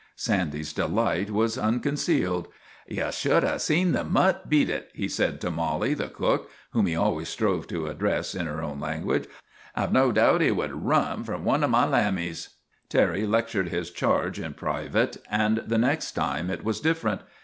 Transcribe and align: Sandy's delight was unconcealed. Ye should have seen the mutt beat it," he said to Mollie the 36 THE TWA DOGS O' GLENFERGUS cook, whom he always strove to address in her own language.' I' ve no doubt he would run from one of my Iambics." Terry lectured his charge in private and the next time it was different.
Sandy's 0.15 0.73
delight 0.73 1.29
was 1.29 1.59
unconcealed. 1.59 2.47
Ye 2.87 3.11
should 3.11 3.43
have 3.43 3.61
seen 3.61 3.91
the 3.91 4.03
mutt 4.03 4.49
beat 4.49 4.67
it," 4.67 4.89
he 4.95 5.07
said 5.07 5.39
to 5.41 5.51
Mollie 5.51 5.93
the 5.93 6.05
36 6.05 6.17
THE 6.19 6.25
TWA 6.25 6.29
DOGS 6.29 6.33
O' 6.33 6.41
GLENFERGUS 6.41 6.49
cook, 6.49 6.57
whom 6.71 6.85
he 6.87 6.95
always 6.95 7.29
strove 7.29 7.67
to 7.67 7.85
address 7.85 8.33
in 8.33 8.47
her 8.47 8.63
own 8.63 8.79
language.' 8.79 9.27
I' 9.75 9.85
ve 9.85 9.93
no 9.93 10.11
doubt 10.11 10.41
he 10.41 10.49
would 10.49 10.73
run 10.73 11.23
from 11.23 11.45
one 11.45 11.63
of 11.63 11.69
my 11.69 11.85
Iambics." 11.85 12.49
Terry 12.89 13.27
lectured 13.27 13.69
his 13.69 13.91
charge 13.91 14.39
in 14.39 14.55
private 14.55 15.17
and 15.29 15.57
the 15.67 15.77
next 15.77 16.13
time 16.13 16.49
it 16.49 16.63
was 16.63 16.79
different. 16.81 17.21